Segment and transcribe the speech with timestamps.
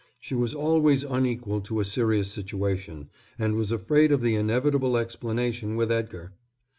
[0.19, 5.75] She was always unequal to a serious situation and was afraid of the inevitable explanation
[5.75, 6.33] with Edgar.